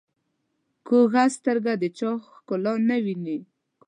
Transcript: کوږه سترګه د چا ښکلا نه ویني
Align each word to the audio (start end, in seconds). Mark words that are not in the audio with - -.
کوږه 0.87 1.23
سترګه 1.35 1.73
د 1.81 1.83
چا 1.97 2.11
ښکلا 2.33 2.73
نه 2.89 2.97
ویني 3.03 3.37